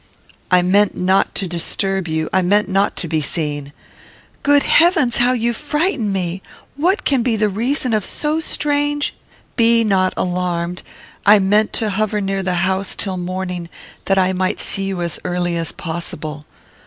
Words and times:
"I 0.49 0.63
meant 0.63 0.97
not 0.97 1.35
to 1.35 1.47
disturb 1.47 2.07
you; 2.07 2.27
I 2.33 2.41
meant 2.41 2.67
not 2.67 2.95
to 2.95 3.07
be 3.07 3.21
seen." 3.21 3.71
"Good 4.41 4.63
heavens! 4.63 5.17
How 5.19 5.33
you 5.33 5.53
frighten 5.53 6.11
me! 6.11 6.41
What 6.75 7.05
can 7.05 7.21
be 7.21 7.35
the 7.35 7.49
reason 7.49 7.93
of 7.93 8.03
so 8.03 8.39
strange" 8.39 9.13
"Be 9.57 9.83
not 9.83 10.15
alarmed. 10.17 10.81
I 11.23 11.37
meant 11.37 11.71
to 11.73 11.91
hover 11.91 12.19
near 12.19 12.41
the 12.41 12.55
house 12.65 12.95
till 12.95 13.17
morning, 13.17 13.69
that 14.05 14.17
I 14.17 14.33
might 14.33 14.59
see 14.59 14.85
you 14.85 15.03
as 15.03 15.19
early 15.23 15.55
as 15.55 15.71
possible." 15.71 16.47